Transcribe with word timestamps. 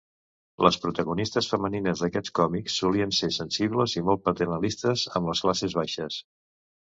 Les 0.67 0.77
protagonistes 0.85 1.49
femenines 1.51 2.01
d'aquests 2.05 2.33
còmics, 2.39 2.77
solien 2.83 3.13
ser 3.19 3.29
sensibles 3.35 3.93
i 4.01 4.03
molt 4.09 4.25
paternalistes 4.31 5.05
amb 5.21 5.31
les 5.33 5.45
classes 5.47 5.77
baixes. 5.83 6.19